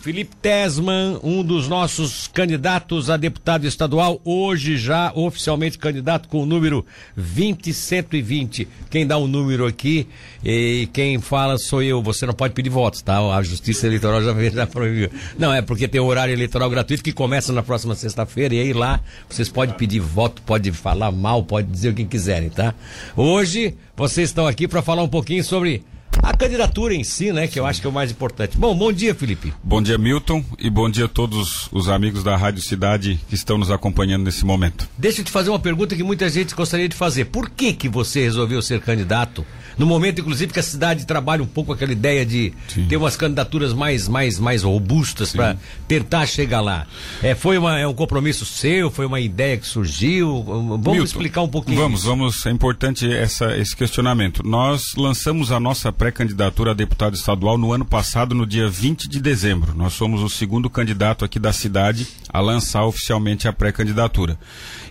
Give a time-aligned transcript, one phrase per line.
[0.00, 6.46] Felipe Tesman, um dos nossos candidatos a deputado estadual, hoje já oficialmente candidato com o
[6.46, 6.86] número
[7.16, 8.68] 20120.
[8.88, 10.06] Quem dá o um número aqui
[10.44, 12.00] e quem fala sou eu.
[12.00, 13.18] Você não pode pedir votos, tá?
[13.18, 15.10] A Justiça Eleitoral já, já proibiu.
[15.36, 18.72] Não, é porque tem o horário eleitoral gratuito que começa na próxima sexta-feira e aí
[18.72, 22.72] lá vocês podem pedir voto, pode falar mal, pode dizer o que quiserem, tá?
[23.16, 25.82] Hoje vocês estão aqui para falar um pouquinho sobre
[26.22, 28.56] a candidatura em si, né, que eu acho que é o mais importante.
[28.56, 29.52] Bom, bom dia, Felipe.
[29.62, 33.58] Bom dia, Milton, e bom dia a todos os amigos da Rádio Cidade que estão
[33.58, 34.88] nos acompanhando nesse momento.
[34.96, 37.26] Deixa eu te fazer uma pergunta que muita gente gostaria de fazer.
[37.26, 39.44] Por que que você resolveu ser candidato?
[39.78, 42.86] No momento, inclusive, que a cidade trabalha um pouco aquela ideia de Sim.
[42.86, 46.86] ter umas candidaturas mais, mais, mais robustas para tentar chegar lá.
[47.22, 48.90] É, foi uma, é um compromisso seu?
[48.90, 50.42] Foi uma ideia que surgiu?
[50.42, 51.78] Vamos Milton, explicar um pouquinho.
[51.80, 52.08] Vamos, isso.
[52.08, 52.44] vamos.
[52.44, 54.42] É importante essa, esse questionamento.
[54.44, 59.20] Nós lançamos a nossa pré-candidatura a deputado estadual no ano passado, no dia 20 de
[59.20, 59.74] dezembro.
[59.76, 64.38] Nós somos o segundo candidato aqui da cidade a lançar oficialmente a pré-candidatura.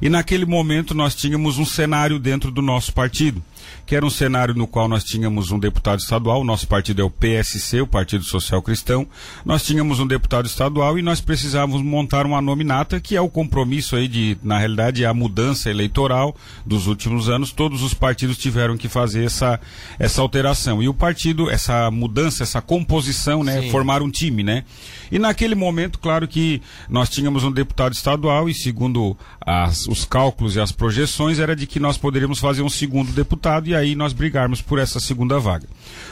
[0.02, 3.44] E naquele momento nós tínhamos um cenário dentro do nosso partido
[3.86, 7.06] que era um cenário no qual nós tínhamos um deputado estadual, o nosso partido é
[7.06, 9.08] o PSC, o Partido Social Cristão,
[9.46, 13.96] nós tínhamos um deputado estadual e nós precisávamos montar uma nominata, que é o compromisso
[13.96, 18.78] aí de, na realidade, é a mudança eleitoral dos últimos anos, todos os partidos tiveram
[18.78, 19.60] que fazer essa,
[19.98, 20.84] essa alteração.
[20.84, 23.72] E o partido, essa mudança, essa composição, né, Sim.
[23.72, 24.64] formar um time, né?
[25.12, 30.56] E naquele momento, claro que nós tínhamos um deputado estadual e segundo as, os cálculos
[30.56, 34.14] e as projeções era de que nós poderíamos fazer um segundo deputado e aí nós
[34.14, 35.68] brigarmos por essa segunda vaga.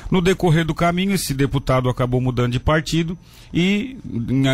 [0.09, 3.17] No decorrer do caminho, esse deputado acabou mudando de partido
[3.53, 3.97] e,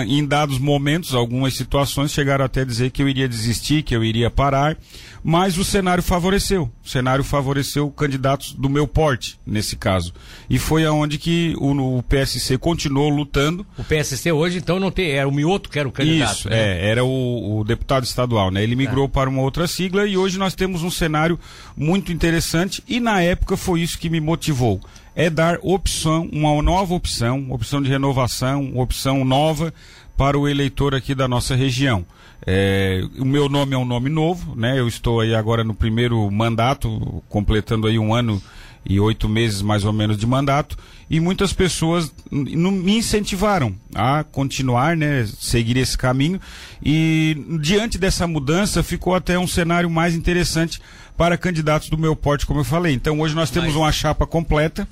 [0.07, 4.03] em, dados momentos, algumas situações chegaram até a dizer que eu iria desistir, que eu
[4.03, 4.77] iria parar,
[5.23, 6.71] mas o cenário favoreceu.
[6.83, 10.13] O cenário favoreceu candidatos do meu porte, nesse caso.
[10.49, 13.65] E foi aonde que o, o PSC continuou lutando.
[13.77, 15.11] O PSC hoje, então, não tem.
[15.11, 16.37] Era o Mioto que era o candidato.
[16.37, 16.57] Isso, né?
[16.57, 18.63] é, era o, o, deputado estadual, né?
[18.63, 19.13] Ele migrou tá.
[19.15, 21.39] para uma outra sigla e hoje nós temos um cenário
[21.75, 24.81] muito interessante e na época foi isso que me motivou
[25.15, 29.73] é dar opção, uma nova opção, opção de renovação, opção nova
[30.15, 32.05] para o eleitor aqui da nossa região.
[32.45, 34.79] É, o meu nome é um nome novo, né?
[34.79, 38.41] Eu estou aí agora no primeiro mandato, completando aí um ano
[38.85, 40.77] e oito meses mais ou menos de mandato,
[41.09, 46.39] e muitas pessoas me incentivaram a continuar, né, seguir esse caminho,
[46.83, 50.81] e diante dessa mudança ficou até um cenário mais interessante
[51.17, 52.93] para candidatos do meu porte, como eu falei.
[52.93, 53.77] Então hoje nós temos Mas...
[53.77, 54.87] uma chapa completa,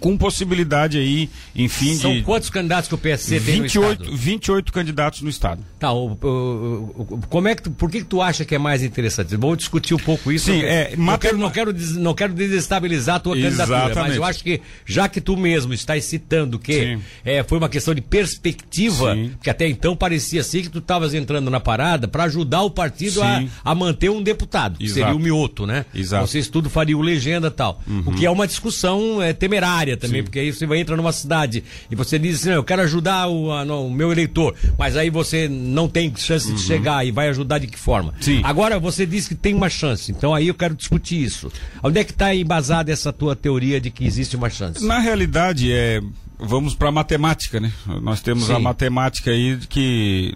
[0.00, 2.22] com possibilidade aí, enfim, São de...
[2.22, 4.16] quantos candidatos que o PSC 28, tem no estado?
[4.16, 5.64] 28 candidatos no estado.
[5.78, 8.58] Tá, o, o, o, como é que tu, por que, que tu acha que é
[8.58, 9.34] mais interessante?
[9.36, 10.46] Vamos discutir um pouco isso.
[10.46, 13.68] Sim, é, não, quero, não, quero, não quero desestabilizar a tua Exatamente.
[13.68, 17.68] candidatura, mas eu acho que, já que tu mesmo estás citando que é, foi uma
[17.68, 19.32] questão de perspectiva, Sim.
[19.42, 23.22] que até então parecia assim que tu estavas entrando na parada para ajudar o partido
[23.22, 25.86] a, a, manter um deputado, que seria o Mioto, né?
[25.94, 26.20] Exato.
[26.20, 27.80] Não sei se tudo faria o legenda e tal.
[27.86, 28.02] Uhum.
[28.06, 30.24] O que é uma discussão é, temerária área também, Sim.
[30.24, 33.52] porque aí você vai entrar numa cidade e você diz assim, eu quero ajudar o,
[33.52, 36.54] a, no, o meu eleitor, mas aí você não tem chance uhum.
[36.54, 38.14] de chegar e vai ajudar de que forma?
[38.20, 38.40] Sim.
[38.44, 41.50] Agora você diz que tem uma chance, então aí eu quero discutir isso.
[41.82, 44.84] Onde é que está embasada essa tua teoria de que existe uma chance?
[44.84, 46.00] Na realidade, é,
[46.38, 47.72] vamos para a matemática, né?
[48.02, 48.54] Nós temos Sim.
[48.54, 50.34] a matemática aí que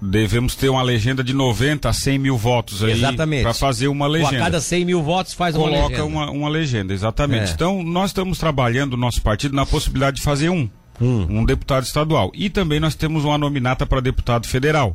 [0.00, 3.02] devemos ter uma legenda de 90 a 100 mil votos aí
[3.42, 4.36] para fazer uma legenda.
[4.36, 5.84] a cada 100 mil votos faz uma legenda.
[5.84, 7.50] Coloca uma, uma legenda, exatamente.
[7.50, 7.54] É.
[7.54, 10.68] Então, nós estamos trabalhando, nosso partido, na possibilidade de fazer um.
[11.00, 11.26] Hum.
[11.30, 12.30] Um deputado estadual.
[12.34, 14.94] E também nós temos uma nominata para deputado federal.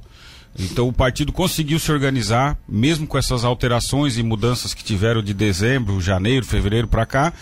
[0.58, 5.34] Então o partido conseguiu se organizar, mesmo com essas alterações e mudanças que tiveram de
[5.34, 7.34] dezembro, janeiro, fevereiro para cá,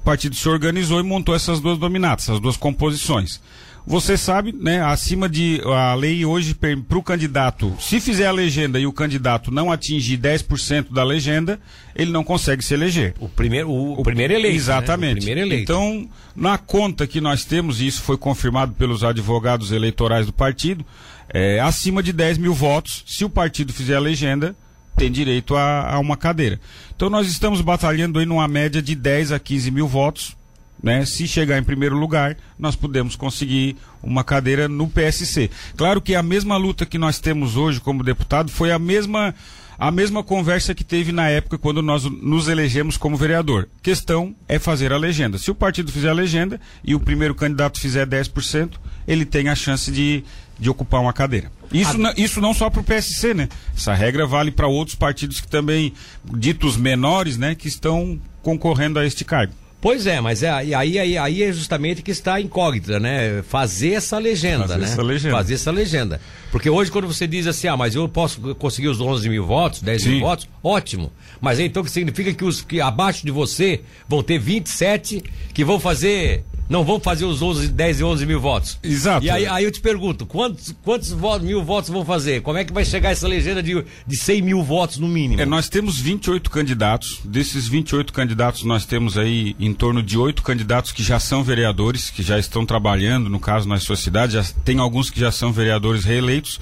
[0.00, 3.40] o partido se organizou e montou essas duas nominatas, essas duas composições.
[3.86, 8.78] Você sabe, né, acima de a lei hoje para o candidato, se fizer a legenda
[8.78, 11.58] e o candidato não atingir 10% da legenda,
[11.94, 13.14] ele não consegue se eleger.
[13.18, 14.52] O primeiro, o, o primeiro eleito.
[14.52, 14.56] Né?
[14.56, 15.14] Exatamente.
[15.14, 15.20] Né?
[15.20, 15.62] Primeiro eleito.
[15.62, 20.84] Então, na conta que nós temos, e isso foi confirmado pelos advogados eleitorais do partido,
[21.28, 24.54] é, acima de 10 mil votos, se o partido fizer a legenda,
[24.96, 26.60] tem direito a, a uma cadeira.
[26.94, 30.36] Então nós estamos batalhando aí numa média de 10 a 15 mil votos
[30.82, 31.04] né?
[31.04, 35.50] Se chegar em primeiro lugar, nós podemos conseguir uma cadeira no PSC.
[35.76, 39.34] Claro que a mesma luta que nós temos hoje como deputado foi a mesma
[39.78, 43.68] a mesma conversa que teve na época quando nós nos elegemos como vereador.
[43.82, 45.38] Questão é fazer a legenda.
[45.38, 48.74] Se o partido fizer a legenda e o primeiro candidato fizer 10%,
[49.08, 50.22] ele tem a chance de,
[50.56, 51.50] de ocupar uma cadeira.
[51.72, 52.14] Isso, a...
[52.16, 53.48] isso não só para o PSC, né?
[53.76, 55.92] Essa regra vale para outros partidos que também,
[56.32, 59.52] ditos menores, né, que estão concorrendo a este cargo.
[59.82, 63.42] Pois é, mas é, aí, aí, aí é justamente que está a incógnita, né?
[63.42, 64.84] Fazer essa legenda, Fazer né?
[64.84, 65.36] essa legenda.
[65.36, 66.20] Fazer essa legenda.
[66.52, 69.82] Porque hoje, quando você diz assim, ah, mas eu posso conseguir os 11 mil votos,
[69.82, 70.20] 10 mil Sim.
[70.20, 71.12] votos, ótimo.
[71.40, 75.64] Mas aí, então que significa que os que abaixo de você vão ter 27 que
[75.64, 76.44] vão fazer.
[76.68, 78.78] Não vão fazer os 11, 10 e 11 mil votos.
[78.82, 79.24] Exato.
[79.24, 82.40] E aí, aí eu te pergunto, quantos, quantos votos, mil votos vão fazer?
[82.40, 85.40] Como é que vai chegar essa legenda de, de 100 mil votos no mínimo?
[85.42, 87.20] É, nós temos 28 candidatos.
[87.24, 92.10] Desses 28 candidatos, nós temos aí em torno de oito candidatos que já são vereadores,
[92.10, 94.34] que já estão trabalhando, no caso, na sua cidade.
[94.34, 96.58] Já tem alguns que já são vereadores reeleitos.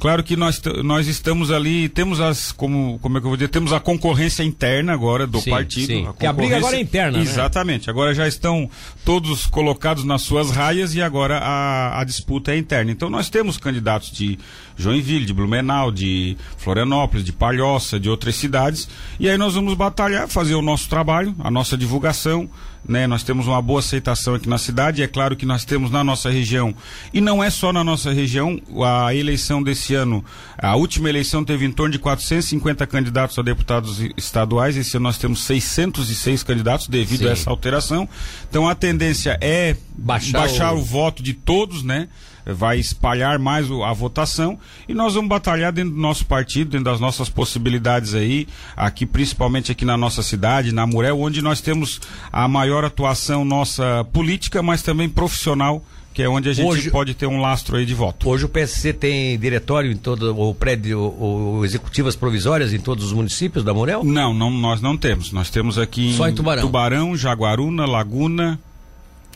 [0.00, 3.48] Claro que nós, nós estamos ali, temos as, como, como é que eu vou dizer,
[3.48, 5.86] temos a concorrência interna agora do Sim, partido.
[5.86, 6.06] sim.
[6.20, 7.24] A a briga agora é interna, né?
[7.24, 7.90] Exatamente.
[7.90, 8.68] Agora já estão
[9.04, 12.90] todos colocados nas suas raias e agora a, a disputa é interna.
[12.90, 14.38] Então nós temos candidatos de
[14.76, 18.88] Joinville, de Blumenau, de Florianópolis, de Palhoça, de outras cidades.
[19.18, 22.48] E aí nós vamos batalhar, fazer o nosso trabalho, a nossa divulgação.
[22.86, 23.06] Né?
[23.06, 25.02] Nós temos uma boa aceitação aqui na cidade.
[25.02, 26.74] É claro que nós temos na nossa região,
[27.14, 30.24] e não é só na nossa região, a eleição desse ano,
[30.58, 34.76] a última eleição teve em torno de 450 candidatos a deputados estaduais.
[34.76, 37.28] Esse ano nós temos 606 candidatos devido Sim.
[37.28, 38.08] a essa alteração.
[38.48, 40.82] Então a tendência é Baixar baixar, o- o...
[40.82, 42.08] voto de todos, né?
[42.44, 44.58] Vai espalhar mais a votação
[44.88, 49.70] e nós vamos batalhar dentro do nosso partido, dentro das nossas possibilidades aí, aqui principalmente
[49.70, 52.00] aqui na nossa cidade, na Murel, onde nós temos
[52.32, 57.14] a maior atuação nossa política, mas também profissional, que é onde a gente Hoje- pode
[57.14, 58.28] ter um lastro aí de voto.
[58.28, 63.12] Hoje o PSC tem diretório em todo o prédio, o, executivas provisórias em todos os
[63.12, 64.02] municípios da Morel?
[64.04, 65.32] Não, não, nós não temos.
[65.32, 66.62] Nós temos aqui Só em Tubarão.
[66.62, 68.58] Tubarão, Jaguaruna, Laguna,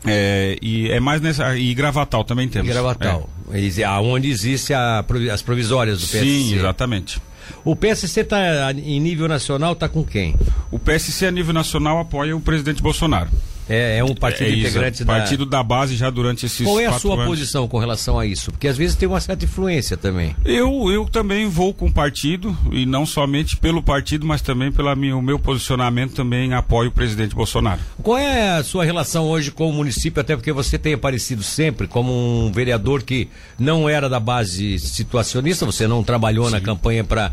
[0.04, 2.68] é, e é mais nessa e Gravatal também temos.
[2.68, 3.28] Em Gravatal.
[3.52, 6.20] Ex- Aonde existe a as provisórias do É.
[6.20, 6.24] PSC.
[6.24, 7.20] Sim, exatamente.
[7.64, 10.34] O PSC está em nível nacional, está com quem?
[10.70, 13.28] O PSC a nível nacional apoia o presidente Bolsonaro.
[13.68, 15.12] É, é um partido é isso, integrante da.
[15.14, 17.26] partido da base já durante esses Qual é a sua anos.
[17.26, 18.50] posição com relação a isso?
[18.52, 20.34] Porque às vezes tem uma certa influência também.
[20.44, 24.86] Eu, eu também vou com o partido, e não somente pelo partido, mas também pelo
[24.96, 27.80] meu posicionamento também apoio o presidente Bolsonaro.
[28.02, 31.86] Qual é a sua relação hoje com o município, até porque você tem aparecido sempre
[31.86, 33.28] como um vereador que
[33.58, 37.32] não era da base situacionista, você não trabalhou na campanha para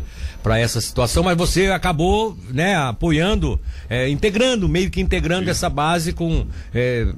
[0.52, 3.58] essa situação, mas você acabou né, apoiando,
[3.88, 7.08] eh, integrando, meio que integrando essa base com eh,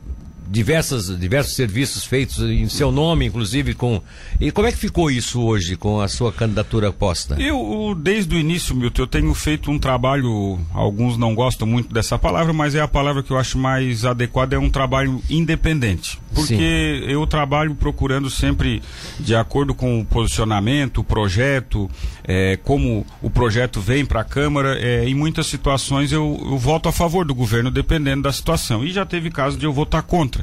[0.49, 4.01] diversas, diversos serviços feitos em seu nome, inclusive com.
[4.41, 7.37] E como é que ficou isso hoje com a sua candidatura posta?
[7.41, 12.19] Eu, desde o início, Milton, eu tenho feito um trabalho, alguns não gostam muito dessa
[12.19, 16.19] palavra, mas é a palavra que eu acho mais adequada, é um trabalho independente.
[16.35, 18.83] Porque eu trabalho procurando sempre,
[19.19, 21.91] de acordo com o posicionamento, o projeto,
[22.25, 26.89] eh, como o projeto vem para a Câmara, eh, em muitas situações eu, eu voto
[26.89, 28.85] a favor do governo, dependendo da situação.
[28.85, 30.36] E já teve caso de eu votar contra.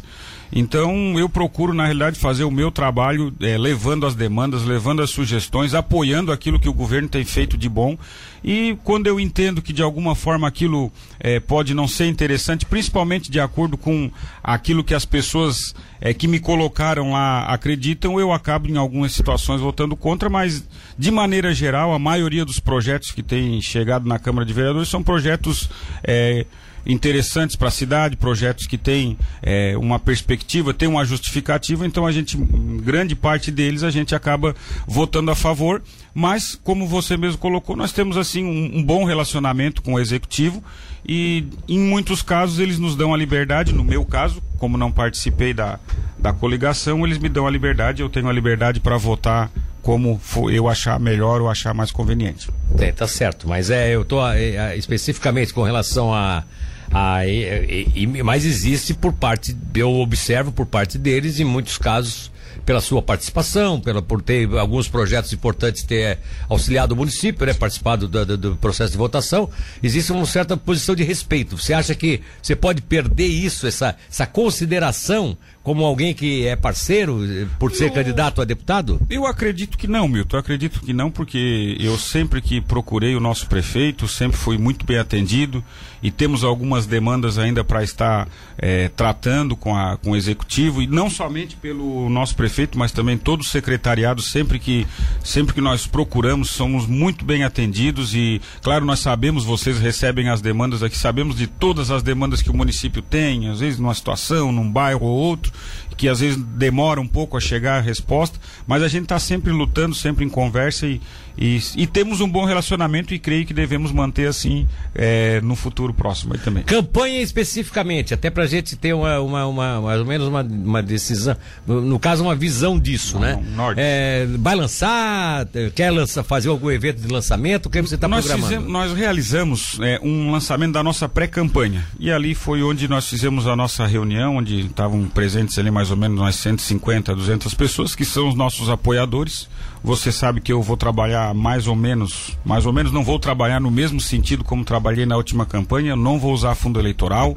[0.55, 5.09] Então eu procuro, na realidade, fazer o meu trabalho eh, levando as demandas, levando as
[5.09, 7.97] sugestões, apoiando aquilo que o governo tem feito de bom.
[8.43, 13.31] E quando eu entendo que de alguma forma aquilo eh, pode não ser interessante, principalmente
[13.31, 14.11] de acordo com
[14.43, 19.61] aquilo que as pessoas eh, que me colocaram lá acreditam, eu acabo em algumas situações
[19.61, 20.67] votando contra, mas
[20.97, 25.01] de maneira geral, a maioria dos projetos que têm chegado na Câmara de Vereadores são
[25.01, 25.69] projetos.
[26.03, 26.45] eh,
[26.85, 32.11] interessantes para a cidade, projetos que têm é, uma perspectiva, têm uma justificativa, então a
[32.11, 34.55] gente, grande parte deles, a gente acaba
[34.85, 35.81] votando a favor,
[36.13, 40.63] mas como você mesmo colocou, nós temos assim um, um bom relacionamento com o executivo
[41.05, 45.53] e em muitos casos eles nos dão a liberdade, no meu caso, como não participei
[45.53, 45.77] da,
[46.17, 50.49] da coligação, eles me dão a liberdade, eu tenho a liberdade para votar como for
[50.51, 52.49] eu achar melhor ou achar mais conveniente.
[52.79, 56.45] É, tá certo, mas é, eu tô é, é, especificamente com relação a.
[56.89, 62.31] a e- e- mas existe por parte, eu observo por parte deles, em muitos casos,
[62.65, 66.19] pela sua participação, pela, por ter alguns projetos importantes ter
[66.49, 69.49] auxiliado o município, né, participado do, do- do processo de votação,
[69.81, 71.57] existe uma certa posição de respeito.
[71.57, 77.23] Você acha que você pode perder isso, essa, essa consideração, como alguém que é parceiro,
[77.25, 78.99] eh, por ser Eu- candidato a deputado?
[79.09, 80.35] Eu acredito que não, Milton.
[80.35, 84.85] Eu acredito que não, porque eu sempre que procurei o nosso prefeito, sempre fui muito
[84.85, 85.63] bem atendido
[86.01, 90.87] e temos algumas demandas ainda para estar eh, tratando com, a, com o executivo, e
[90.87, 94.85] não somente pelo nosso prefeito prefeito, mas também todo o secretariado, sempre que,
[95.23, 100.41] sempre que nós procuramos, somos muito bem atendidos e, claro, nós sabemos, vocês recebem as
[100.41, 104.51] demandas aqui, sabemos de todas as demandas que o município tem, às vezes numa situação,
[104.51, 105.53] num bairro ou outro,
[105.95, 109.51] que às vezes demora um pouco a chegar a resposta, mas a gente está sempre
[109.51, 111.01] lutando, sempre em conversa e,
[111.37, 115.93] e, e, temos um bom relacionamento e creio que devemos manter assim é, no futuro
[115.93, 116.63] próximo aí também.
[116.63, 120.83] Campanha especificamente, até para a gente ter uma, uma, uma, mais ou menos uma, uma
[120.83, 121.35] decisão,
[121.65, 123.43] no caso uma visão disso, Não, né?
[123.55, 123.79] Norte.
[123.81, 128.43] É, vai lançar, quer lançar, fazer algum evento de lançamento, o que você está programando?
[128.43, 133.47] Fizemos, nós realizamos é, um lançamento da nossa pré-campanha e ali foi onde nós fizemos
[133.47, 138.05] a nossa reunião, onde estavam presentes ali mais ou menos umas 150, 200 pessoas que
[138.05, 139.47] são os nossos apoiadores.
[139.83, 143.59] Você sabe que eu vou trabalhar mais ou menos, mais ou menos não vou trabalhar
[143.59, 147.35] no mesmo sentido como trabalhei na última campanha, não vou usar fundo eleitoral,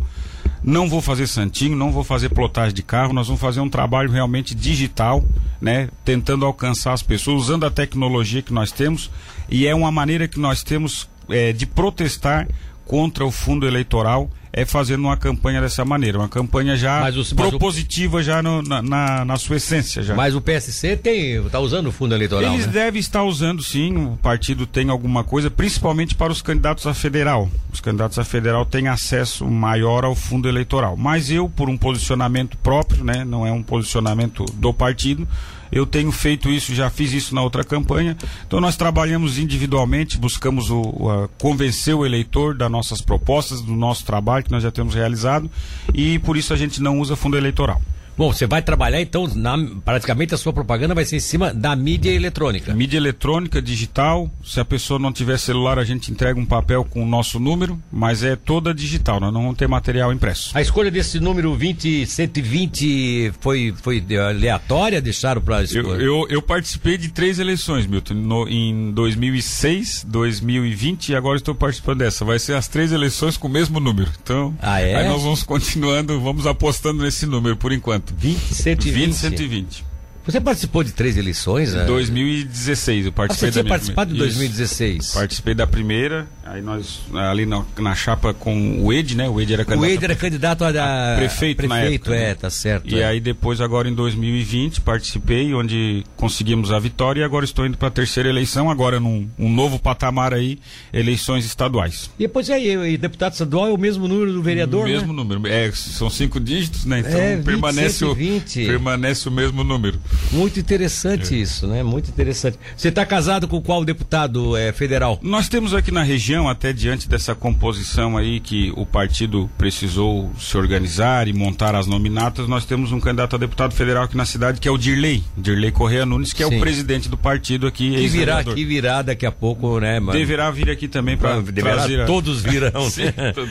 [0.63, 4.11] não vou fazer santinho, não vou fazer plotagem de carro, nós vamos fazer um trabalho
[4.11, 5.25] realmente digital,
[5.61, 9.11] né, tentando alcançar as pessoas usando a tecnologia que nós temos.
[9.51, 12.49] E é uma maneira que nós temos é, de protestar
[12.85, 18.17] contra o fundo eleitoral é fazendo uma campanha dessa maneira, uma campanha já o, propositiva
[18.17, 18.23] o...
[18.23, 20.15] já no, na, na, na, sua essência já.
[20.15, 22.55] Mas o PSC tem está usando o fundo eleitoral.
[22.55, 22.73] Eles né?
[22.73, 27.51] devem estar usando sim, o partido tem alguma coisa, principalmente para os candidatos a federal.
[27.71, 30.97] Os candidatos a federal têm acesso maior ao fundo eleitoral.
[30.97, 35.29] Mas eu, por um posicionamento próprio, né, não é um posicionamento do partido,
[35.71, 38.17] eu tenho feito isso, já fiz isso na outra campanha.
[38.47, 44.05] Então nós trabalhamos individualmente, buscamos o, o convencer o eleitor das nossas propostas, do nosso
[44.05, 45.51] trabalho que nós já temos realizado
[45.95, 47.81] e por isso a gente não usa fundo eleitoral.
[48.17, 51.77] Bom, você vai trabalhar então, na, praticamente a sua propaganda vai ser em cima da
[51.77, 52.73] mídia eletrônica.
[52.75, 54.31] Mídia eletrônica, digital.
[54.43, 57.79] Se a pessoa não tiver celular, a gente entrega um papel com o nosso número,
[57.93, 60.57] mas é toda digital, nós não vamos ter material impresso.
[60.57, 65.01] A escolha desse número 20, 120 foi, foi aleatória?
[65.01, 71.17] Deixaram para eu, eu, eu, participei de três eleições, Milton, no, em 2006, 2020 e
[71.17, 72.25] agora estou participando dessa.
[72.25, 74.11] Vai ser as três eleições com o mesmo número.
[74.23, 74.95] Então, ah, é?
[74.95, 78.06] aí nós vamos continuando, vamos apostando nesse número por enquanto.
[78.15, 78.93] 20, 120.
[78.93, 79.85] 20, 120.
[80.27, 81.73] Você participou de três eleições?
[81.73, 85.13] Em 2016, eu participei ah, você tinha participado de 2016?
[85.15, 89.29] Participei da primeira, aí nós, ali na, na, chapa com o Ed, né?
[89.29, 89.89] O Ed era candidato.
[89.89, 92.35] O Ed era candidato a, a, a prefeito, prefeito na época, é, né?
[92.35, 92.93] tá certo.
[92.93, 93.05] E é.
[93.05, 97.87] aí depois, agora em 2020, participei, onde conseguimos a vitória e agora estou indo para
[97.87, 100.59] a terceira eleição, agora num um novo patamar aí,
[100.93, 102.11] eleições estaduais.
[102.19, 105.23] E depois aí, e deputado estadual é o mesmo número do vereador, O mesmo né?
[105.23, 106.99] número, é, são cinco dígitos, né?
[106.99, 108.63] Então é, 20, permanece, 120.
[108.63, 110.01] o, permanece o mesmo número.
[110.33, 111.39] Muito interessante é.
[111.39, 111.83] isso, né?
[111.83, 112.59] Muito interessante.
[112.77, 115.19] Você está casado com qual deputado é, federal?
[115.23, 120.57] Nós temos aqui na região, até diante dessa composição aí que o partido precisou se
[120.57, 124.61] organizar e montar as nominatas, nós temos um candidato a deputado federal aqui na cidade
[124.61, 127.91] que é o Dirley, Dirley Correia Nunes, que é o presidente do partido aqui.
[127.91, 130.19] Que virá, que virá daqui a pouco, né, mano?
[130.19, 132.01] Deverá vir aqui também para trazer.
[132.01, 132.07] A...
[132.07, 132.89] Todos virão.
[132.91, 133.05] Sim,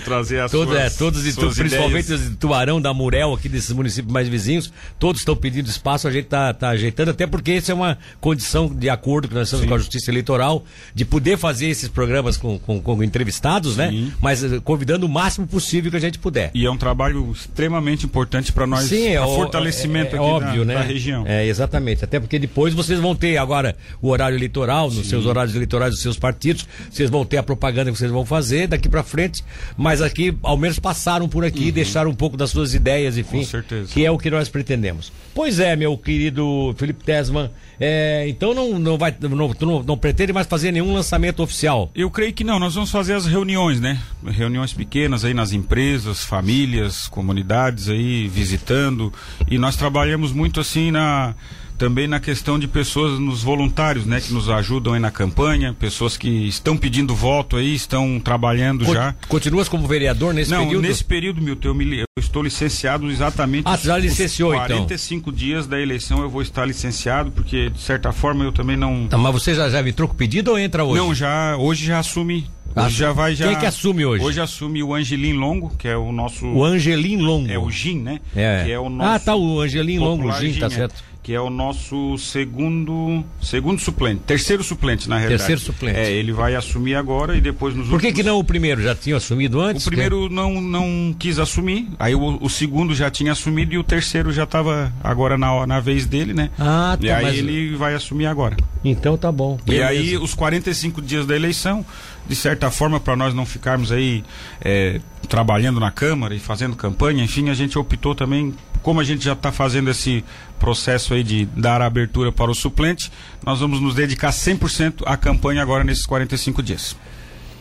[0.03, 3.72] trazer as todos, suas, é, todos, suas principalmente os de Tuarão, da Murel, aqui desses
[3.72, 7.71] municípios mais vizinhos, todos estão pedindo espaço, a gente tá, tá ajeitando, até porque essa
[7.71, 9.69] é uma condição de acordo que nós estamos Sim.
[9.69, 13.89] com a Justiça Eleitoral, de poder fazer esses programas com, com, com entrevistados, né?
[13.89, 14.05] Sim.
[14.05, 14.12] né?
[14.21, 16.51] Mas uh, convidando o máximo possível que a gente puder.
[16.53, 20.65] E é um trabalho extremamente importante para nós, Sim, é, fortalecimento é, é, aqui óbvio,
[20.65, 20.74] da, né?
[20.75, 21.24] da, região.
[21.27, 22.03] É, exatamente.
[22.03, 25.09] Até porque depois vocês vão ter agora o horário eleitoral, nos Sim.
[25.09, 28.67] seus horários eleitorais dos seus partidos, vocês vão ter a propaganda que vocês vão fazer
[28.67, 29.43] daqui para frente,
[29.77, 31.71] mas aqui ao menos passaram por aqui, uhum.
[31.71, 33.93] deixaram um pouco das suas ideias, enfim, Com certeza.
[33.93, 35.12] que é o que nós pretendemos.
[35.35, 40.31] Pois é, meu querido Felipe Tesman, é, então não, não vai não, não, não, pretende
[40.31, 41.91] mais fazer nenhum lançamento oficial?
[41.93, 44.01] Eu creio que não, nós vamos fazer as reuniões, né?
[44.25, 49.11] Reuniões pequenas aí nas empresas, famílias, comunidades aí visitando
[49.51, 51.35] e nós trabalhamos muito assim na
[51.77, 56.17] também na questão de pessoas nos voluntários, né, que nos ajudam aí na campanha, pessoas
[56.17, 59.15] que estão pedindo voto aí, estão trabalhando Co já.
[59.27, 60.82] Continuas como vereador nesse Não, período?
[60.82, 63.67] Não, nesse período, Milton, eu, me, eu, estou licenciado exatamente.
[63.67, 65.38] Ah, já licenciou 45 então?
[65.38, 69.08] dias da eleição eu vou estar licenciado, porque de certa forma eu também não.
[69.08, 71.01] Tá, mas você já, já o pedido ou entra hoje?
[71.01, 73.46] Não, já, hoje já assume Hoje já vai já.
[73.46, 74.24] Quem é que assume hoje?
[74.24, 76.46] Hoje assume o Angelim Longo, que é o nosso.
[76.46, 77.50] O Angelim Longo.
[77.50, 78.20] É o Gin, né?
[78.36, 78.63] É.
[78.65, 79.10] Que é o nosso.
[79.10, 80.89] Ah, tá, o Angelim Longo, o Gin, tá é.
[81.25, 85.48] Que é o nosso segundo segundo suplente, terceiro suplente na realidade.
[85.48, 85.98] Terceiro suplente.
[85.98, 88.22] É, ele vai assumir agora e depois nos Por que, últimos...
[88.22, 89.88] que não o primeiro já tinha assumido antes?
[89.88, 90.36] O primeiro que...
[90.36, 94.44] não não quis assumir, aí o, o, segundo já tinha assumido e o terceiro já
[94.44, 96.51] estava agora na, na vez dele, né?
[96.60, 97.08] Ah, tá.
[97.08, 97.38] E aí mas...
[97.39, 98.55] ele vai assumir agora.
[98.84, 99.58] Então tá bom.
[99.65, 99.94] Beleza.
[99.94, 101.84] E aí os 45 dias da eleição,
[102.29, 104.24] de certa forma para nós não ficarmos aí
[104.62, 108.53] é, trabalhando na Câmara e fazendo campanha, enfim, a gente optou também
[108.86, 110.24] como a gente já está fazendo esse
[110.60, 113.12] processo aí de dar a abertura para o suplente,
[113.45, 116.95] nós vamos nos dedicar 100% à campanha agora nesses 45 dias.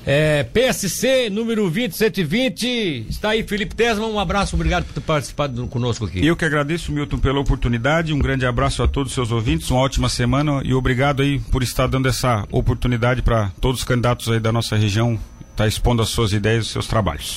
[0.06, 3.06] É, PSC número 20120.
[3.08, 4.08] Está aí, Felipe Tesman.
[4.08, 6.25] Um abraço, obrigado por ter participado conosco aqui.
[6.25, 8.12] Eu que agradeço, Milton, pela oportunidade.
[8.12, 11.62] Um grande abraço a todos os seus ouvintes, uma ótima semana e obrigado aí por
[11.62, 16.02] estar dando essa oportunidade para todos os candidatos aí da nossa região estar tá expondo
[16.02, 17.32] as suas ideias e os seus trabalhos.